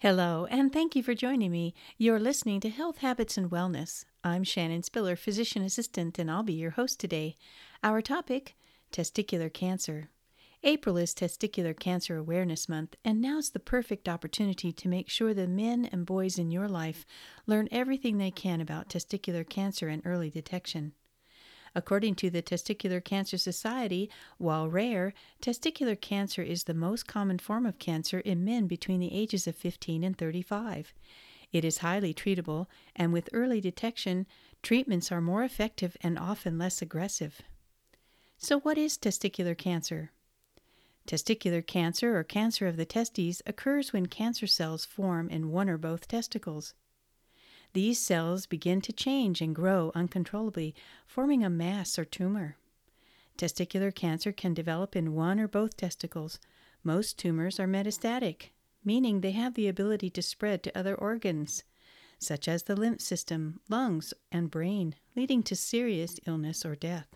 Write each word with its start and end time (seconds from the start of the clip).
Hello, 0.00 0.46
and 0.50 0.70
thank 0.70 0.94
you 0.94 1.02
for 1.02 1.14
joining 1.14 1.50
me. 1.50 1.72
You're 1.96 2.20
listening 2.20 2.60
to 2.60 2.68
Health 2.68 2.98
Habits 2.98 3.38
and 3.38 3.50
Wellness. 3.50 4.04
I'm 4.22 4.44
Shannon 4.44 4.82
Spiller, 4.82 5.16
physician 5.16 5.62
assistant, 5.62 6.18
and 6.18 6.30
I'll 6.30 6.42
be 6.42 6.52
your 6.52 6.72
host 6.72 7.00
today. 7.00 7.34
Our 7.82 8.02
topic 8.02 8.56
testicular 8.92 9.50
cancer. 9.50 10.10
April 10.62 10.98
is 10.98 11.14
Testicular 11.14 11.74
Cancer 11.74 12.18
Awareness 12.18 12.68
Month, 12.68 12.94
and 13.06 13.22
now's 13.22 13.48
the 13.48 13.58
perfect 13.58 14.06
opportunity 14.06 14.70
to 14.70 14.86
make 14.86 15.08
sure 15.08 15.32
the 15.32 15.48
men 15.48 15.88
and 15.90 16.04
boys 16.04 16.38
in 16.38 16.50
your 16.50 16.68
life 16.68 17.06
learn 17.46 17.66
everything 17.72 18.18
they 18.18 18.30
can 18.30 18.60
about 18.60 18.90
testicular 18.90 19.48
cancer 19.48 19.88
and 19.88 20.02
early 20.04 20.28
detection. 20.28 20.92
According 21.76 22.14
to 22.16 22.30
the 22.30 22.42
Testicular 22.42 23.04
Cancer 23.04 23.36
Society, 23.36 24.08
while 24.38 24.66
rare, 24.66 25.12
testicular 25.42 26.00
cancer 26.00 26.40
is 26.40 26.64
the 26.64 26.72
most 26.72 27.06
common 27.06 27.38
form 27.38 27.66
of 27.66 27.78
cancer 27.78 28.20
in 28.20 28.46
men 28.46 28.66
between 28.66 28.98
the 28.98 29.12
ages 29.12 29.46
of 29.46 29.56
15 29.56 30.02
and 30.02 30.16
35. 30.16 30.94
It 31.52 31.66
is 31.66 31.78
highly 31.78 32.14
treatable, 32.14 32.66
and 32.96 33.12
with 33.12 33.28
early 33.34 33.60
detection, 33.60 34.26
treatments 34.62 35.12
are 35.12 35.20
more 35.20 35.44
effective 35.44 35.98
and 36.00 36.18
often 36.18 36.56
less 36.56 36.80
aggressive. 36.80 37.42
So, 38.38 38.58
what 38.60 38.78
is 38.78 38.96
testicular 38.96 39.56
cancer? 39.56 40.12
Testicular 41.06 41.64
cancer 41.64 42.16
or 42.16 42.24
cancer 42.24 42.66
of 42.66 42.78
the 42.78 42.86
testes 42.86 43.42
occurs 43.44 43.92
when 43.92 44.06
cancer 44.06 44.46
cells 44.46 44.86
form 44.86 45.28
in 45.28 45.50
one 45.50 45.68
or 45.68 45.76
both 45.76 46.08
testicles. 46.08 46.72
These 47.76 47.98
cells 47.98 48.46
begin 48.46 48.80
to 48.80 48.92
change 48.94 49.42
and 49.42 49.54
grow 49.54 49.92
uncontrollably, 49.94 50.74
forming 51.06 51.44
a 51.44 51.50
mass 51.50 51.98
or 51.98 52.06
tumor. 52.06 52.56
Testicular 53.36 53.94
cancer 53.94 54.32
can 54.32 54.54
develop 54.54 54.96
in 54.96 55.12
one 55.12 55.38
or 55.38 55.46
both 55.46 55.76
testicles. 55.76 56.40
Most 56.82 57.18
tumors 57.18 57.60
are 57.60 57.68
metastatic, 57.68 58.52
meaning 58.82 59.20
they 59.20 59.32
have 59.32 59.52
the 59.52 59.68
ability 59.68 60.08
to 60.08 60.22
spread 60.22 60.62
to 60.62 60.78
other 60.78 60.94
organs, 60.94 61.64
such 62.18 62.48
as 62.48 62.62
the 62.62 62.76
lymph 62.76 63.02
system, 63.02 63.60
lungs, 63.68 64.14
and 64.32 64.50
brain, 64.50 64.94
leading 65.14 65.42
to 65.42 65.54
serious 65.54 66.18
illness 66.26 66.64
or 66.64 66.76
death. 66.76 67.08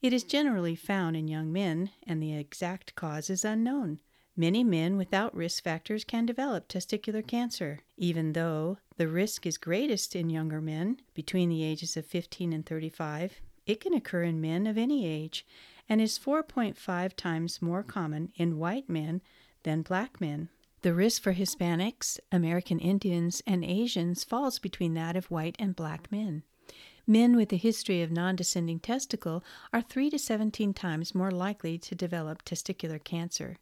It 0.00 0.12
is 0.12 0.22
generally 0.22 0.76
found 0.76 1.16
in 1.16 1.26
young 1.26 1.52
men, 1.52 1.90
and 2.06 2.22
the 2.22 2.36
exact 2.36 2.94
cause 2.94 3.28
is 3.28 3.44
unknown. 3.44 3.98
Many 4.38 4.62
men 4.64 4.98
without 4.98 5.34
risk 5.34 5.64
factors 5.64 6.04
can 6.04 6.26
develop 6.26 6.68
testicular 6.68 7.26
cancer, 7.26 7.80
even 7.96 8.34
though 8.34 8.76
the 8.98 9.08
risk 9.08 9.46
is 9.46 9.56
greatest 9.56 10.14
in 10.14 10.28
younger 10.28 10.60
men 10.60 11.00
between 11.14 11.48
the 11.48 11.64
ages 11.64 11.96
of 11.96 12.04
15 12.04 12.52
and 12.52 12.66
35. 12.66 13.40
It 13.64 13.80
can 13.80 13.94
occur 13.94 14.24
in 14.24 14.40
men 14.40 14.66
of 14.66 14.76
any 14.76 15.06
age 15.06 15.46
and 15.88 16.02
is 16.02 16.18
4.5 16.18 17.14
times 17.14 17.62
more 17.62 17.82
common 17.82 18.30
in 18.36 18.58
white 18.58 18.90
men 18.90 19.22
than 19.62 19.80
black 19.80 20.20
men. 20.20 20.50
The 20.82 20.92
risk 20.92 21.22
for 21.22 21.32
Hispanics, 21.32 22.20
American 22.30 22.78
Indians, 22.78 23.42
and 23.46 23.64
Asians 23.64 24.22
falls 24.22 24.58
between 24.58 24.92
that 24.94 25.16
of 25.16 25.30
white 25.30 25.56
and 25.58 25.74
black 25.74 26.12
men. 26.12 26.42
Men 27.08 27.36
with 27.36 27.52
a 27.52 27.56
history 27.56 28.02
of 28.02 28.10
non 28.10 28.34
descending 28.34 28.80
testicle 28.80 29.44
are 29.72 29.80
3 29.80 30.10
to 30.10 30.18
17 30.18 30.74
times 30.74 31.14
more 31.14 31.30
likely 31.30 31.78
to 31.78 31.94
develop 31.94 32.44
testicular 32.44 33.02
cancer. 33.02 33.58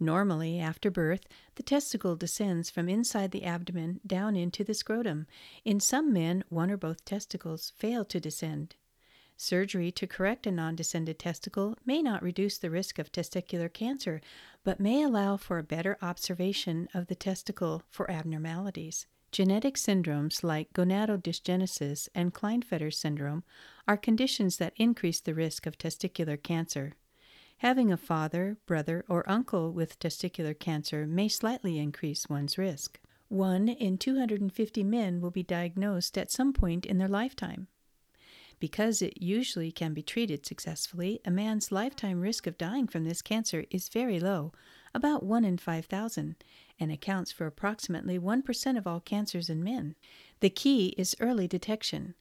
Normally, 0.00 0.58
after 0.58 0.90
birth, 0.90 1.26
the 1.56 1.62
testicle 1.62 2.16
descends 2.16 2.70
from 2.70 2.88
inside 2.88 3.32
the 3.32 3.44
abdomen 3.44 4.00
down 4.06 4.34
into 4.34 4.64
the 4.64 4.72
scrotum. 4.72 5.26
In 5.62 5.78
some 5.78 6.10
men, 6.10 6.42
one 6.48 6.70
or 6.70 6.78
both 6.78 7.04
testicles 7.04 7.72
fail 7.76 8.02
to 8.06 8.18
descend. 8.18 8.76
Surgery 9.36 9.92
to 9.92 10.06
correct 10.06 10.46
a 10.46 10.50
non 10.50 10.74
descended 10.74 11.18
testicle 11.18 11.76
may 11.84 12.00
not 12.00 12.22
reduce 12.22 12.56
the 12.56 12.70
risk 12.70 12.98
of 12.98 13.12
testicular 13.12 13.70
cancer, 13.70 14.22
but 14.64 14.80
may 14.80 15.02
allow 15.02 15.36
for 15.36 15.58
a 15.58 15.62
better 15.62 15.98
observation 16.00 16.88
of 16.94 17.08
the 17.08 17.14
testicle 17.14 17.82
for 17.90 18.10
abnormalities. 18.10 19.06
Genetic 19.36 19.74
syndromes 19.74 20.42
like 20.42 20.72
gonadal 20.72 21.22
dysgenesis 21.22 22.08
and 22.14 22.32
Klinefelter 22.32 22.90
syndrome 22.90 23.44
are 23.86 23.98
conditions 23.98 24.56
that 24.56 24.72
increase 24.76 25.20
the 25.20 25.34
risk 25.34 25.66
of 25.66 25.76
testicular 25.76 26.42
cancer. 26.42 26.94
Having 27.58 27.92
a 27.92 27.98
father, 27.98 28.56
brother, 28.64 29.04
or 29.10 29.28
uncle 29.28 29.74
with 29.74 29.98
testicular 29.98 30.58
cancer 30.58 31.06
may 31.06 31.28
slightly 31.28 31.78
increase 31.78 32.30
one's 32.30 32.56
risk. 32.56 32.98
One 33.28 33.68
in 33.68 33.98
250 33.98 34.82
men 34.82 35.20
will 35.20 35.30
be 35.30 35.42
diagnosed 35.42 36.16
at 36.16 36.32
some 36.32 36.54
point 36.54 36.86
in 36.86 36.96
their 36.96 37.06
lifetime. 37.06 37.68
Because 38.58 39.02
it 39.02 39.22
usually 39.22 39.70
can 39.70 39.92
be 39.92 40.02
treated 40.02 40.46
successfully, 40.46 41.20
a 41.26 41.30
man's 41.30 41.70
lifetime 41.70 42.20
risk 42.22 42.46
of 42.46 42.56
dying 42.56 42.86
from 42.86 43.04
this 43.04 43.20
cancer 43.20 43.66
is 43.70 43.90
very 43.90 44.18
low, 44.18 44.52
about 44.96 45.22
1 45.22 45.44
in 45.44 45.58
5,000, 45.58 46.36
and 46.80 46.90
accounts 46.90 47.30
for 47.30 47.46
approximately 47.46 48.18
1% 48.18 48.78
of 48.78 48.86
all 48.86 48.98
cancers 48.98 49.50
in 49.50 49.62
men. 49.62 49.94
The 50.40 50.50
key 50.50 50.94
is 50.96 51.14
early 51.20 51.46
detection. 51.46 52.14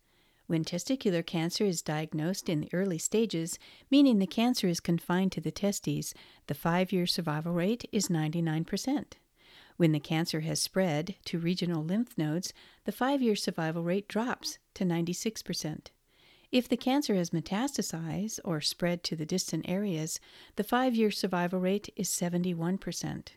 When 0.48 0.64
testicular 0.64 1.26
cancer 1.26 1.64
is 1.64 1.82
diagnosed 1.82 2.50
in 2.50 2.62
the 2.62 2.74
early 2.74 2.98
stages, 2.98 3.58
meaning 3.90 4.20
the 4.20 4.28
cancer 4.28 4.68
is 4.68 4.80
confined 4.80 5.32
to 5.32 5.42
the 5.42 5.52
testes, 5.52 6.14
the 6.48 6.54
five 6.54 6.92
year 6.92 7.08
survival 7.08 7.54
rate 7.54 7.86
is 7.92 8.10
99%. 8.10 9.14
When 9.78 9.92
the 9.92 10.00
cancer 10.00 10.42
has 10.42 10.62
spread 10.62 11.16
to 11.26 11.40
regional 11.40 11.84
lymph 11.84 12.18
nodes, 12.18 12.54
the 12.84 12.92
five 12.92 13.22
year 13.22 13.36
survival 13.36 13.84
rate 13.84 14.08
drops 14.08 14.60
to 14.76 14.84
96%. 14.84 15.88
If 16.52 16.70
the 16.70 16.78
cancer 16.78 17.16
has 17.16 17.32
metastasized 17.32 18.40
or 18.44 18.62
spread 18.62 19.04
to 19.04 19.16
the 19.16 19.26
distant 19.26 19.68
areas, 19.68 20.20
the 20.56 20.64
five 20.64 20.96
year 20.96 21.12
survival 21.12 21.60
rate 21.60 21.90
is 21.96 22.10
71%. 22.10 23.28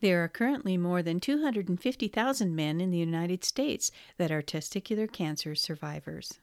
There 0.00 0.24
are 0.24 0.28
currently 0.28 0.76
more 0.76 1.02
than 1.02 1.20
250,000 1.20 2.56
men 2.56 2.80
in 2.80 2.90
the 2.90 2.98
United 2.98 3.44
States 3.44 3.92
that 4.18 4.32
are 4.32 4.42
testicular 4.42 5.10
cancer 5.10 5.54
survivors. 5.54 6.40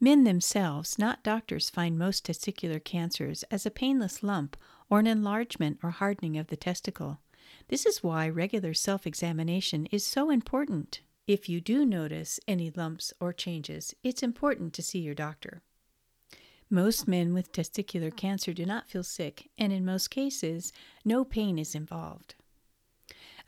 Men 0.00 0.24
themselves, 0.24 0.98
not 0.98 1.22
doctors, 1.22 1.70
find 1.70 1.96
most 1.96 2.26
testicular 2.26 2.82
cancers 2.82 3.44
as 3.44 3.64
a 3.64 3.70
painless 3.70 4.22
lump 4.22 4.56
or 4.90 4.98
an 4.98 5.06
enlargement 5.06 5.78
or 5.82 5.90
hardening 5.90 6.36
of 6.36 6.48
the 6.48 6.56
testicle. 6.56 7.20
This 7.68 7.86
is 7.86 8.02
why 8.02 8.28
regular 8.28 8.74
self 8.74 9.06
examination 9.06 9.86
is 9.86 10.04
so 10.04 10.30
important. 10.30 11.00
If 11.26 11.48
you 11.48 11.60
do 11.60 11.84
notice 11.84 12.38
any 12.46 12.70
lumps 12.70 13.12
or 13.18 13.32
changes, 13.32 13.94
it's 14.04 14.22
important 14.22 14.72
to 14.74 14.82
see 14.82 15.00
your 15.00 15.14
doctor. 15.14 15.60
Most 16.70 17.08
men 17.08 17.34
with 17.34 17.52
testicular 17.52 18.14
cancer 18.14 18.52
do 18.52 18.64
not 18.64 18.88
feel 18.88 19.02
sick, 19.02 19.50
and 19.58 19.72
in 19.72 19.84
most 19.84 20.08
cases, 20.08 20.72
no 21.04 21.24
pain 21.24 21.58
is 21.58 21.74
involved. 21.74 22.36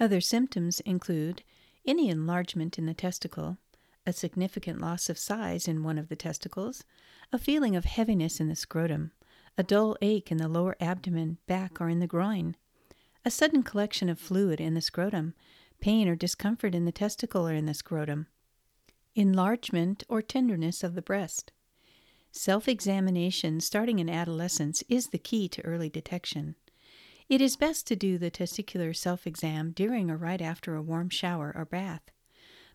Other 0.01 0.21
symptoms 0.21 0.81
include 0.81 1.43
any 1.87 2.09
enlargement 2.09 2.79
in 2.79 2.87
the 2.87 2.95
testicle, 2.95 3.59
a 4.05 4.13
significant 4.13 4.81
loss 4.81 5.09
of 5.09 5.19
size 5.19 5.69
in 5.69 5.85
one 5.85 5.99
of 5.99 6.09
the 6.09 6.17
testicles, 6.17 6.85
a 7.33 7.39
feeling 7.39 7.77
of 7.77 7.85
heaviness 7.85 8.41
in 8.41 8.49
the 8.49 8.57
scrotum, 8.57 9.13
a 9.57 9.63
dull 9.63 9.97
ache 10.03 10.33
in 10.33 10.39
the 10.39 10.49
lower 10.49 10.77
abdomen, 10.81 11.39
back, 11.47 11.81
or 11.81 11.89
in 11.89 12.01
the 12.01 12.07
groin, 12.07 12.57
a 13.25 13.31
sudden 13.31 13.63
collection 13.63 14.09
of 14.09 14.19
fluid 14.19 14.61
in 14.61 14.75
the 14.75 14.81
scrotum, 14.81 15.35
pain 15.81 16.09
or 16.09 16.17
discomfort 16.17 16.75
in 16.75 16.85
the 16.85 16.93
testicle 16.93 17.49
or 17.49 17.55
in 17.55 17.67
the 17.67 17.75
scrotum, 17.75 18.27
enlargement 19.15 20.05
or 20.09 20.23
tenderness 20.23 20.83
of 20.85 20.95
the 20.95 21.03
breast. 21.03 21.53
Self 22.31 22.69
examination 22.69 23.61
starting 23.61 23.99
in 23.99 24.09
adolescence 24.09 24.85
is 24.89 25.09
the 25.09 25.19
key 25.19 25.49
to 25.49 25.63
early 25.63 25.89
detection. 25.89 26.55
It 27.29 27.41
is 27.41 27.57
best 27.57 27.87
to 27.89 27.97
do 27.97 28.17
the 28.17 28.31
testicular 28.31 28.95
self 28.95 29.27
exam 29.27 29.73
during 29.73 30.11
or 30.11 30.17
right 30.17 30.41
after 30.41 30.75
a 30.75 30.83
warm 30.83 31.11
shower 31.11 31.53
or 31.57 31.65
bath. 31.65 32.11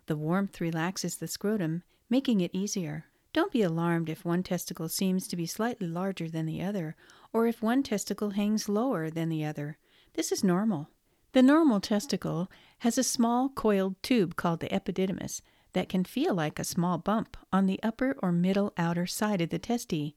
The 0.05 0.17
warmth 0.17 0.59
relaxes 0.59 1.17
the 1.17 1.27
scrotum, 1.27 1.83
making 2.09 2.41
it 2.41 2.53
easier. 2.53 3.05
Don't 3.31 3.51
be 3.51 3.61
alarmed 3.61 4.09
if 4.09 4.25
one 4.25 4.43
testicle 4.43 4.89
seems 4.89 5.27
to 5.27 5.35
be 5.35 5.45
slightly 5.45 5.87
larger 5.87 6.29
than 6.29 6.45
the 6.45 6.61
other, 6.61 6.95
or 7.31 7.47
if 7.47 7.63
one 7.63 7.81
testicle 7.81 8.31
hangs 8.31 8.69
lower 8.69 9.09
than 9.09 9.29
the 9.29 9.43
other. 9.43 9.77
This 10.13 10.31
is 10.31 10.43
normal. 10.43 10.89
The 11.33 11.41
normal 11.41 11.79
testicle 11.79 12.49
has 12.79 12.99
a 12.99 13.03
small 13.03 13.49
coiled 13.49 13.95
tube 14.03 14.35
called 14.35 14.59
the 14.59 14.69
epididymis 14.69 15.41
that 15.73 15.89
can 15.89 16.03
feel 16.03 16.35
like 16.35 16.59
a 16.59 16.63
small 16.63 16.99
bump 16.99 17.37
on 17.51 17.65
the 17.65 17.81
upper 17.81 18.15
or 18.21 18.31
middle 18.31 18.71
outer 18.77 19.07
side 19.07 19.41
of 19.41 19.49
the 19.49 19.57
testis. 19.57 20.13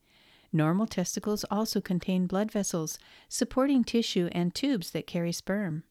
Normal 0.52 0.86
testicles 0.86 1.44
also 1.50 1.80
contain 1.80 2.26
blood 2.26 2.52
vessels, 2.52 2.98
supporting 3.30 3.82
tissue, 3.82 4.28
and 4.32 4.54
tubes 4.54 4.90
that 4.90 5.06
carry 5.06 5.32
sperm. 5.32 5.84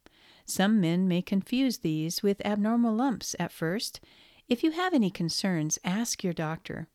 Some 0.45 0.79
men 0.79 1.07
may 1.07 1.23
confuse 1.23 1.79
these 1.79 2.21
with 2.21 2.45
abnormal 2.45 2.93
lumps 2.93 3.35
at 3.39 3.51
first. 3.51 3.99
If 4.47 4.63
you 4.63 4.71
have 4.71 4.93
any 4.93 5.09
concerns, 5.09 5.79
ask 5.83 6.23
your 6.23 6.33
doctor. 6.33 6.87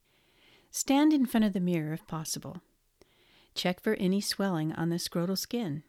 Stand 0.70 1.12
in 1.12 1.26
front 1.26 1.46
of 1.46 1.52
the 1.52 1.58
mirror 1.58 1.92
if 1.92 2.06
possible. 2.06 2.62
Check 3.56 3.80
for 3.80 3.94
any 3.94 4.20
swelling 4.20 4.72
on 4.72 4.88
the 4.88 4.96
scrotal 4.96 5.36
skin. 5.36 5.82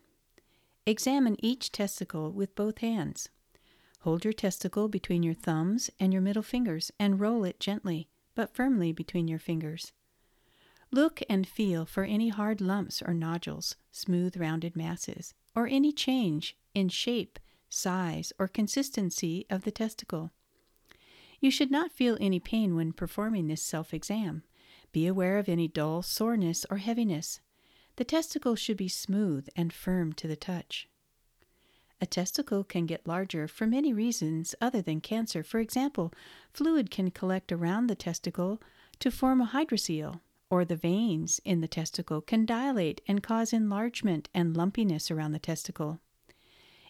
Examine 0.86 1.38
each 1.39 1.72
testicle 1.72 2.31
with 2.31 2.56
both 2.56 2.80
hands. 2.80 3.30
Hold 4.00 4.24
your 4.24 4.33
testicle 4.33 4.88
between 4.88 5.22
your 5.22 5.36
thumbs 5.36 5.92
and 6.00 6.12
your 6.12 6.22
middle 6.22 6.42
fingers 6.42 6.92
and 7.00 7.19
roll 7.19 7.44
it 7.44 7.60
gently 7.60 8.07
but 8.36 8.56
firmly 8.56 8.92
between 8.92 9.28
your 9.28 9.39
fingers. 9.39 9.92
Look 10.92 11.22
and 11.30 11.48
feel 11.48 11.86
for 11.86 12.04
any 12.04 12.30
hard 12.30 12.60
lumps 12.60 13.01
or 13.01 13.13
nodules, 13.13 13.75
smooth 13.92 14.36
rounded 14.38 14.75
masses, 14.75 15.33
or 15.56 15.68
any 15.68 15.92
change 15.92 16.57
in 16.74 16.89
shape, 16.89 17.39
size, 17.69 18.33
or 18.39 18.48
consistency 18.48 19.45
of 19.50 19.63
the 19.63 19.72
testicle. 19.72 20.31
You 21.39 21.51
should 21.51 21.72
not 21.72 21.92
feel 21.92 22.18
any 22.19 22.39
pain 22.39 22.75
when 22.75 22.94
performing 22.94 23.48
this 23.48 23.62
self 23.62 23.94
exam. 23.94 24.44
Be 24.92 25.07
aware 25.07 25.38
of 25.38 25.48
any 25.48 25.68
dull 25.68 26.01
soreness 26.01 26.66
or 26.69 26.78
heaviness. 26.78 27.39
The 27.98 28.06
testicle 28.06 28.56
should 28.56 28.78
be 28.78 28.88
smooth 28.88 29.48
and 29.56 29.74
firm 29.74 30.14
to 30.14 30.28
the 30.28 30.36
touch. 30.36 30.88
A 32.00 32.08
testicle 32.08 32.64
can 32.64 32.88
get 32.88 33.06
larger 33.06 33.48
for 33.48 33.68
many 33.68 33.94
reasons 33.94 34.56
other 34.60 34.82
than 34.82 35.02
cancer. 35.02 35.44
For 35.44 35.60
example, 35.60 36.12
fluid 36.52 36.90
can 36.90 37.12
collect 37.12 37.52
around 37.52 37.88
the 37.88 37.96
testicle 37.96 38.60
to 39.00 39.12
form 39.12 39.40
a 39.40 39.46
hydrocele, 39.48 40.20
or 40.50 40.66
the 40.66 40.76
veins 40.76 41.40
in 41.46 41.62
the 41.62 41.68
testicle 41.68 42.20
can 42.22 42.46
dilate 42.46 43.02
and 43.08 43.22
cause 43.22 43.54
enlargement 43.54 44.30
and 44.34 44.58
lumpiness 44.58 45.12
around 45.12 45.34
the 45.34 45.40
testicle. 45.40 46.00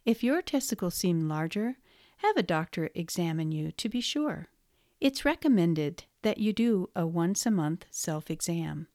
If 0.05 0.23
your 0.23 0.41
testicles 0.41 0.95
seem 0.95 1.27
larger, 1.27 1.77
have 2.17 2.37
a 2.37 2.43
doctor 2.43 2.89
examine 2.95 3.51
you 3.51 3.71
to 3.73 3.89
be 3.89 3.99
sure. 3.99 4.47
It's 5.01 5.25
recommended 5.25 6.05
that 6.21 6.37
you 6.37 6.53
do 6.53 6.89
a 6.95 7.05
once 7.05 7.45
a 7.45 7.51
month 7.51 7.85
self 7.89 8.31
exam. 8.31 8.87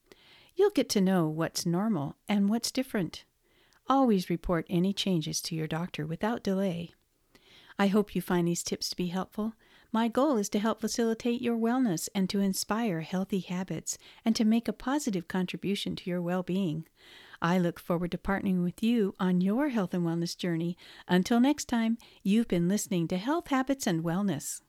You'll 0.57 0.71
get 0.71 0.89
to 0.89 1.01
know 1.01 1.27
what's 1.27 1.67
normal 1.67 2.17
and 2.27 2.49
what's 2.49 2.71
different. 2.71 3.23
Always 3.87 4.27
report 4.29 4.65
any 4.67 4.91
changes 4.91 5.39
to 5.43 5.55
your 5.55 5.67
doctor 5.67 6.03
without 6.03 6.43
delay. 6.43 6.95
I 7.77 7.87
hope 7.87 8.15
you 8.15 8.23
find 8.23 8.47
these 8.47 8.63
tips 8.63 8.89
to 8.89 8.95
be 8.95 9.07
helpful. 9.07 9.53
My 9.91 10.07
goal 10.07 10.35
is 10.35 10.49
to 10.49 10.59
help 10.59 10.81
facilitate 10.81 11.43
your 11.43 11.55
wellness 11.55 12.09
and 12.15 12.27
to 12.31 12.39
inspire 12.39 13.01
healthy 13.01 13.39
habits 13.39 13.99
and 14.25 14.35
to 14.35 14.43
make 14.43 14.67
a 14.67 14.73
positive 14.73 15.27
contribution 15.27 15.95
to 15.97 16.09
your 16.09 16.23
well 16.23 16.41
being. 16.41 16.87
I 17.39 17.59
look 17.59 17.79
forward 17.79 18.09
to 18.11 18.17
partnering 18.17 18.63
with 18.63 18.81
you 18.81 19.13
on 19.19 19.41
your 19.41 19.69
health 19.69 19.93
and 19.93 20.03
wellness 20.03 20.35
journey. 20.35 20.75
Until 21.07 21.39
next 21.39 21.65
time, 21.65 21.99
you've 22.23 22.47
been 22.47 22.67
listening 22.67 23.07
to 23.09 23.17
Health 23.17 23.49
Habits 23.49 23.85
and 23.85 24.03
Wellness. 24.03 24.61